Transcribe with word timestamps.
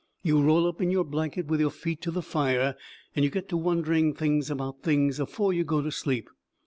You 0.23 0.41
roll 0.41 0.65
up 0.65 0.81
in 0.81 0.89
your 0.89 1.03
blanket 1.03 1.45
with 1.45 1.59
your 1.59 1.69
feet 1.69 2.01
to 2.01 2.09
the 2.09 2.23
fire 2.23 2.75
and 3.15 3.23
you 3.23 3.29
get 3.29 3.47
to 3.49 3.55
wondering 3.57 4.15
things 4.15 4.49
about 4.49 4.81
things 4.81 5.19
afore 5.19 5.53
you 5.53 5.63
go 5.63 5.79
to 5.79 5.91
sleep. 5.91 6.27